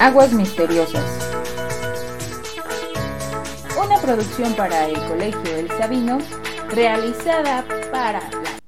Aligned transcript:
Aguas 0.00 0.32
Misteriosas. 0.32 1.28
Una 3.84 4.00
producción 4.00 4.54
para 4.54 4.86
el 4.86 4.94
Colegio 5.08 5.56
El 5.56 5.68
Sabino, 5.70 6.18
realizada 6.70 7.64
para... 7.90 8.20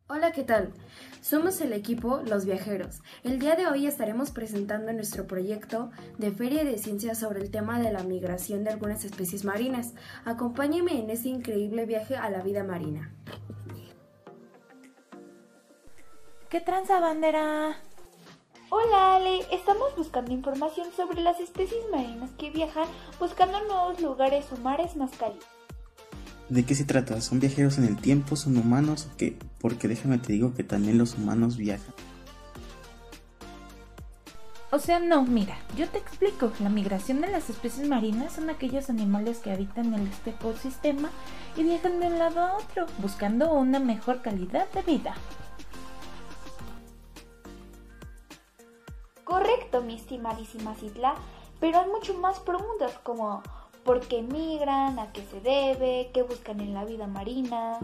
Hola, 0.08 0.32
¿qué 0.32 0.43
tal? 0.43 0.72
Somos 1.21 1.61
el 1.61 1.72
equipo 1.72 2.21
Los 2.27 2.46
Viajeros. 2.46 3.01
El 3.22 3.38
día 3.38 3.54
de 3.54 3.69
hoy 3.69 3.87
estaremos 3.87 4.32
presentando 4.32 4.93
nuestro 4.93 5.29
proyecto 5.29 5.93
de 6.19 6.32
Feria 6.32 6.64
de 6.64 6.79
Ciencias 6.79 7.19
sobre 7.21 7.41
el 7.41 7.53
tema 7.53 7.79
de 7.79 7.93
la 7.93 8.03
migración 8.03 8.65
de 8.65 8.71
algunas 8.71 9.05
especies 9.05 9.45
marinas. 9.45 9.95
Acompáñeme 10.25 10.99
en 10.99 11.11
este 11.11 11.29
increíble 11.29 11.87
viaje 11.87 12.17
a 12.17 12.29
la 12.29 12.43
vida 12.43 12.65
marina. 12.65 13.15
¿Qué 16.49 16.61
tranza 16.61 16.99
bandera? 16.99 17.77
Hola 18.73 19.16
Ale, 19.16 19.41
estamos 19.50 19.96
buscando 19.96 20.30
información 20.30 20.87
sobre 20.96 21.20
las 21.20 21.41
especies 21.41 21.80
marinas 21.91 22.30
que 22.38 22.51
viajan 22.51 22.87
buscando 23.19 23.59
nuevos 23.65 24.01
lugares 24.01 24.46
o 24.52 24.56
mares 24.59 24.95
más 24.95 25.10
cálidos. 25.19 25.45
¿De 26.48 26.65
qué 26.65 26.77
se 26.77 26.84
trata? 26.84 27.20
¿Son 27.20 27.41
viajeros 27.41 27.79
en 27.79 27.87
el 27.87 27.96
tiempo? 27.96 28.37
¿Son 28.37 28.56
humanos 28.56 29.09
o 29.12 29.16
qué? 29.16 29.37
Porque 29.60 29.88
déjame 29.88 30.19
te 30.19 30.34
digo 30.34 30.55
que 30.55 30.62
también 30.62 30.98
los 30.98 31.16
humanos 31.16 31.56
viajan. 31.56 31.93
O 34.71 34.79
sea, 34.79 35.01
no, 35.01 35.24
mira, 35.24 35.59
yo 35.77 35.88
te 35.88 35.98
explico. 35.98 36.52
La 36.60 36.68
migración 36.68 37.23
de 37.23 37.29
las 37.29 37.51
especies 37.51 37.88
marinas 37.88 38.34
son 38.34 38.51
aquellos 38.51 38.88
animales 38.88 39.38
que 39.38 39.51
habitan 39.51 39.93
en 39.95 40.07
este 40.07 40.30
ecosistema 40.30 41.10
y 41.57 41.65
viajan 41.65 41.98
de 41.98 42.07
un 42.07 42.21
lado 42.21 42.38
a 42.38 42.57
otro, 42.59 42.87
buscando 42.98 43.52
una 43.52 43.80
mejor 43.80 44.23
calidad 44.23 44.71
de 44.71 44.82
vida. 44.82 45.16
Correcto, 49.70 49.87
mi 49.87 49.95
estimadísima 49.95 50.74
Citla, 50.74 51.15
pero 51.60 51.80
hay 51.80 51.88
mucho 51.88 52.15
más 52.15 52.41
preguntas 52.41 52.92
como 53.02 53.42
¿por 53.85 54.01
qué 54.01 54.23
migran? 54.23 54.99
¿A 54.99 55.13
qué 55.13 55.23
se 55.23 55.40
debe? 55.40 56.10
¿Qué 56.13 56.23
buscan 56.23 56.60
en 56.60 56.74
la 56.74 56.85
vida 56.85 57.07
marina? 57.07 57.79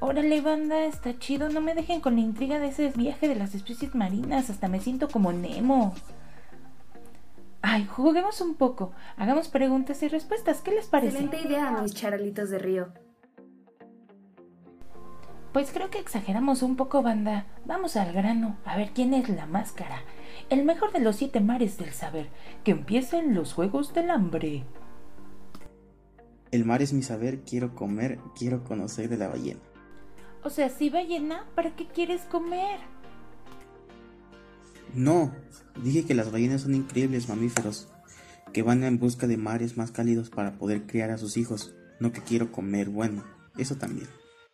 Órale, 0.00 0.40
banda, 0.40 0.84
está 0.84 1.18
chido. 1.18 1.50
No 1.50 1.60
me 1.60 1.74
dejen 1.74 2.00
con 2.00 2.14
la 2.14 2.20
intriga 2.20 2.58
de 2.58 2.68
ese 2.68 2.88
viaje 2.90 3.28
de 3.28 3.34
las 3.34 3.54
especies 3.54 3.94
marinas. 3.94 4.48
Hasta 4.48 4.68
me 4.68 4.80
siento 4.80 5.08
como 5.08 5.32
Nemo. 5.32 5.94
Ay, 7.60 7.86
juguemos 7.86 8.40
un 8.40 8.54
poco. 8.54 8.92
Hagamos 9.16 9.48
preguntas 9.48 10.02
y 10.02 10.08
respuestas. 10.08 10.62
¿Qué 10.62 10.70
les 10.70 10.86
parece? 10.86 11.18
Excelente 11.18 11.46
idea, 11.46 11.72
mis 11.82 11.94
charalitos 11.94 12.48
de 12.48 12.58
río. 12.58 12.88
Pues 15.58 15.72
creo 15.72 15.90
que 15.90 15.98
exageramos 15.98 16.62
un 16.62 16.76
poco, 16.76 17.02
banda. 17.02 17.48
Vamos 17.66 17.96
al 17.96 18.12
grano, 18.12 18.56
a 18.64 18.76
ver 18.76 18.92
quién 18.94 19.12
es 19.12 19.28
la 19.28 19.44
máscara. 19.44 20.04
El 20.50 20.64
mejor 20.64 20.92
de 20.92 21.00
los 21.00 21.16
siete 21.16 21.40
mares 21.40 21.78
del 21.78 21.92
saber. 21.92 22.28
Que 22.62 22.70
empiecen 22.70 23.34
los 23.34 23.54
juegos 23.54 23.92
del 23.92 24.10
hambre. 24.10 24.64
El 26.52 26.64
mar 26.64 26.80
es 26.80 26.92
mi 26.92 27.02
saber, 27.02 27.40
quiero 27.40 27.74
comer, 27.74 28.20
quiero 28.38 28.62
conocer 28.62 29.08
de 29.08 29.16
la 29.16 29.26
ballena. 29.26 29.58
O 30.44 30.50
sea, 30.50 30.68
si 30.68 30.90
ballena, 30.90 31.44
¿para 31.56 31.74
qué 31.74 31.88
quieres 31.88 32.22
comer? 32.30 32.78
No, 34.94 35.34
dije 35.82 36.04
que 36.04 36.14
las 36.14 36.30
ballenas 36.30 36.60
son 36.60 36.76
increíbles 36.76 37.28
mamíferos, 37.28 37.88
que 38.52 38.62
van 38.62 38.84
en 38.84 39.00
busca 39.00 39.26
de 39.26 39.36
mares 39.36 39.76
más 39.76 39.90
cálidos 39.90 40.30
para 40.30 40.56
poder 40.56 40.86
criar 40.86 41.10
a 41.10 41.18
sus 41.18 41.36
hijos, 41.36 41.74
no 41.98 42.12
que 42.12 42.20
quiero 42.20 42.52
comer, 42.52 42.90
bueno, 42.90 43.24
eso 43.56 43.74
también. 43.74 44.06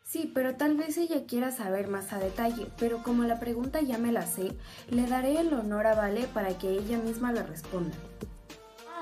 Sí, 0.04 0.30
pero 0.32 0.54
tal 0.54 0.76
vez 0.76 0.98
ella 0.98 1.24
quiera 1.26 1.50
saber 1.50 1.88
más 1.88 2.12
a 2.12 2.18
detalle, 2.18 2.68
pero 2.78 3.02
como 3.02 3.24
la 3.24 3.40
pregunta 3.40 3.80
ya 3.80 3.96
me 3.98 4.12
la 4.12 4.26
sé, 4.26 4.52
le 4.90 5.06
daré 5.06 5.40
el 5.40 5.52
honor 5.52 5.86
a 5.86 5.94
Vale 5.94 6.26
para 6.28 6.56
que 6.58 6.70
ella 6.70 6.98
misma 6.98 7.32
la 7.32 7.42
responda. 7.42 7.96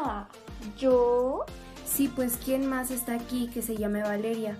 Ah, 0.00 0.28
¿yo? 0.78 1.45
Sí, 1.84 2.08
pues 2.08 2.39
¿quién 2.42 2.67
más 2.67 2.90
está 2.90 3.14
aquí 3.14 3.48
que 3.52 3.63
se 3.63 3.77
llame 3.77 4.02
Valeria? 4.02 4.57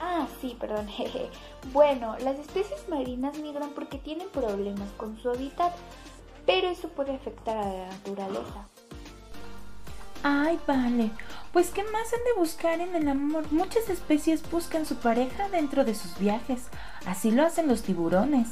Ah, 0.00 0.26
sí, 0.40 0.56
perdón. 0.58 0.86
jeje. 0.96 1.28
bueno, 1.72 2.16
las 2.20 2.38
especies 2.38 2.88
marinas 2.88 3.36
migran 3.38 3.70
porque 3.70 3.98
tienen 3.98 4.28
problemas 4.28 4.88
con 4.96 5.18
su 5.20 5.28
hábitat, 5.28 5.72
pero 6.46 6.68
eso 6.68 6.88
puede 6.88 7.14
afectar 7.14 7.56
a 7.56 7.68
la 7.68 7.86
naturaleza. 7.88 8.68
Ay, 10.22 10.58
vale. 10.66 11.10
Pues 11.54 11.70
¿qué 11.70 11.84
más 11.84 12.12
han 12.12 12.24
de 12.24 12.36
buscar 12.36 12.80
en 12.80 12.96
el 12.96 13.08
amor? 13.08 13.44
Muchas 13.52 13.88
especies 13.88 14.42
buscan 14.50 14.84
su 14.84 14.96
pareja 14.96 15.48
dentro 15.50 15.84
de 15.84 15.94
sus 15.94 16.18
viajes. 16.18 16.62
Así 17.06 17.30
lo 17.30 17.46
hacen 17.46 17.68
los 17.68 17.82
tiburones. 17.82 18.48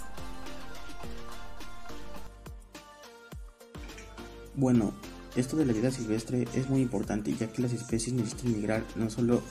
Bueno, 4.54 4.92
esto 5.34 5.56
de 5.56 5.66
la 5.66 5.72
vida 5.72 5.90
silvestre 5.90 6.46
es 6.54 6.70
muy 6.70 6.80
importante 6.80 7.34
ya 7.34 7.52
que 7.52 7.62
las 7.62 7.72
especies 7.72 8.14
necesitan 8.14 8.52
migrar 8.52 8.84
no 8.94 9.10
solo 9.10 9.42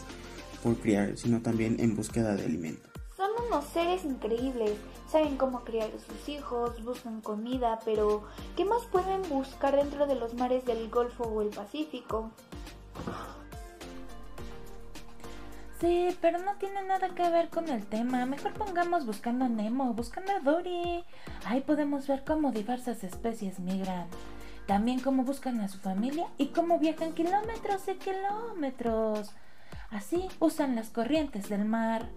por 0.64 0.78
criar, 0.78 1.18
sino 1.18 1.42
también 1.42 1.78
en 1.82 1.94
búsqueda 1.94 2.38
de 2.38 2.46
alimento. 2.46 2.88
Son 3.18 3.32
unos 3.48 3.66
seres 3.66 4.06
increíbles, 4.06 4.78
saben 5.12 5.36
cómo 5.36 5.66
criar 5.66 5.90
a 5.90 6.00
sus 6.00 6.30
hijos, 6.30 6.82
buscan 6.86 7.20
comida, 7.20 7.80
pero 7.84 8.24
¿qué 8.56 8.64
más 8.64 8.86
pueden 8.86 9.24
buscar 9.28 9.76
dentro 9.76 10.08
de 10.08 10.16
los 10.16 10.36
mares 10.36 10.64
del 10.64 10.90
Golfo 10.90 11.26
o 11.26 11.42
el 11.42 11.50
Pacífico? 11.50 12.32
Sí, 15.82 16.16
pero 16.22 16.38
no 16.38 16.58
tiene 16.58 16.84
nada 16.84 17.10
que 17.10 17.28
ver 17.28 17.50
con 17.50 17.68
el 17.68 17.88
tema. 17.88 18.28
Mejor 18.28 18.54
pongamos 18.54 19.08
buscando 19.08 19.46
a 19.46 19.50
Nemo, 19.50 19.96
buscando 19.96 20.32
a 20.32 20.40
Dory. 20.40 21.04
Ahí 21.44 21.62
podemos 21.62 22.08
ver 22.08 22.24
cómo 22.24 22.52
diversas 22.52 23.04
especies 23.04 23.60
migran. 23.60 24.08
También 24.68 25.00
cómo 25.00 25.24
buscan 25.24 25.60
a 25.60 25.68
su 25.68 25.80
familia 25.80 26.28
y 26.38 26.50
cómo 26.50 26.78
viajan 26.78 27.14
kilómetros 27.14 27.88
y 27.88 27.96
kilómetros. 27.96 29.32
Así 29.90 30.28
usan 30.40 30.76
las 30.76 30.92
corrientes 30.92 31.50
del 31.50 31.66
mar. 31.66 32.08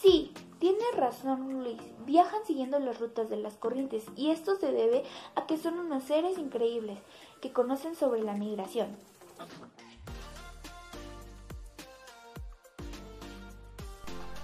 Sí, 0.00 0.32
tiene 0.58 0.84
razón 0.96 1.62
Luis. 1.62 1.82
Viajan 2.06 2.40
siguiendo 2.46 2.78
las 2.78 2.98
rutas 3.00 3.28
de 3.28 3.36
las 3.36 3.58
corrientes 3.58 4.06
y 4.16 4.30
esto 4.30 4.56
se 4.56 4.72
debe 4.72 5.04
a 5.34 5.46
que 5.46 5.58
son 5.58 5.78
unos 5.78 6.04
seres 6.04 6.38
increíbles 6.38 6.98
que 7.42 7.52
conocen 7.52 7.94
sobre 7.94 8.22
la 8.22 8.32
migración. 8.32 8.96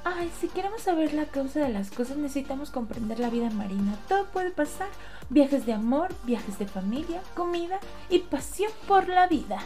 Ay, 0.04 0.32
si 0.40 0.48
queremos 0.48 0.82
saber 0.82 1.14
la 1.14 1.26
causa 1.26 1.60
de 1.60 1.68
las 1.68 1.90
cosas 1.90 2.16
necesitamos 2.16 2.70
comprender 2.70 3.20
la 3.20 3.30
vida 3.30 3.50
marina. 3.50 3.96
Todo 4.08 4.26
puede 4.26 4.50
pasar. 4.50 4.88
Viajes 5.30 5.64
de 5.64 5.72
amor, 5.72 6.08
viajes 6.24 6.58
de 6.58 6.66
familia, 6.66 7.22
comida 7.34 7.78
y 8.10 8.18
pasión 8.18 8.72
por 8.88 9.08
la 9.08 9.28
vida. 9.28 9.58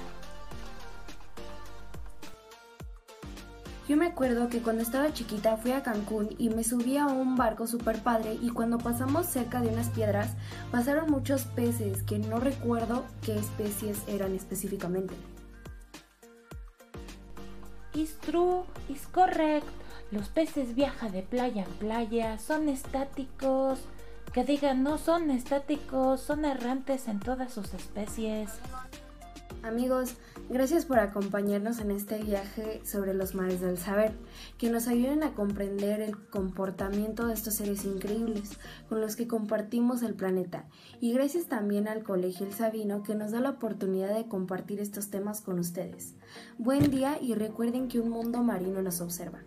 Yo 3.88 3.96
me 3.96 4.06
acuerdo 4.06 4.48
que 4.48 4.60
cuando 4.60 4.82
estaba 4.82 5.12
chiquita 5.12 5.56
fui 5.56 5.70
a 5.70 5.82
Cancún 5.82 6.34
y 6.38 6.50
me 6.50 6.64
subí 6.64 6.96
a 6.96 7.06
un 7.06 7.36
barco 7.36 7.68
super 7.68 8.02
padre 8.02 8.36
y 8.42 8.50
cuando 8.50 8.78
pasamos 8.78 9.26
cerca 9.26 9.60
de 9.60 9.68
unas 9.68 9.90
piedras 9.90 10.30
pasaron 10.72 11.08
muchos 11.08 11.44
peces 11.44 12.02
que 12.02 12.18
no 12.18 12.40
recuerdo 12.40 13.04
qué 13.22 13.38
especies 13.38 14.02
eran 14.08 14.34
específicamente. 14.34 15.14
Is 17.94 18.18
true, 18.18 18.64
is 18.88 19.06
correct. 19.06 19.85
Los 20.10 20.28
peces 20.28 20.74
viajan 20.74 21.12
de 21.12 21.22
playa 21.22 21.64
en 21.64 21.72
playa, 21.78 22.38
son 22.38 22.68
estáticos. 22.68 23.80
Que 24.32 24.44
digan, 24.44 24.82
no 24.82 24.98
son 24.98 25.30
estáticos, 25.30 26.20
son 26.20 26.44
errantes 26.44 27.08
en 27.08 27.20
todas 27.20 27.52
sus 27.52 27.72
especies. 27.74 28.50
Amigos, 29.62 30.14
gracias 30.48 30.84
por 30.84 31.00
acompañarnos 31.00 31.80
en 31.80 31.90
este 31.90 32.22
viaje 32.22 32.80
sobre 32.84 33.14
los 33.14 33.34
mares 33.34 33.60
del 33.60 33.78
saber, 33.78 34.12
que 34.58 34.70
nos 34.70 34.86
ayuden 34.86 35.24
a 35.24 35.32
comprender 35.32 36.00
el 36.00 36.16
comportamiento 36.28 37.26
de 37.26 37.34
estos 37.34 37.54
seres 37.54 37.84
increíbles 37.84 38.58
con 38.88 39.00
los 39.00 39.16
que 39.16 39.26
compartimos 39.26 40.02
el 40.02 40.14
planeta. 40.14 40.66
Y 41.00 41.12
gracias 41.14 41.46
también 41.46 41.88
al 41.88 42.04
Colegio 42.04 42.46
El 42.46 42.52
Sabino 42.52 43.02
que 43.02 43.16
nos 43.16 43.32
da 43.32 43.40
la 43.40 43.50
oportunidad 43.50 44.14
de 44.14 44.28
compartir 44.28 44.78
estos 44.78 45.10
temas 45.10 45.40
con 45.40 45.58
ustedes. 45.58 46.14
Buen 46.58 46.90
día 46.90 47.18
y 47.20 47.34
recuerden 47.34 47.88
que 47.88 47.98
un 47.98 48.10
mundo 48.10 48.44
marino 48.44 48.82
nos 48.82 49.00
observa. 49.00 49.40